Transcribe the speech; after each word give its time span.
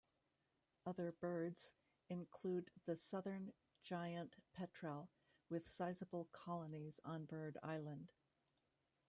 Other 0.87 1.11
birds 1.11 1.73
include 2.09 2.71
the 2.87 2.95
southern 2.95 3.53
giant 3.83 4.35
petrel, 4.51 5.11
with 5.47 5.69
sizeable 5.69 6.27
colonies 6.31 6.99
on 7.05 7.25
Bird 7.25 7.59
Island. 7.61 8.11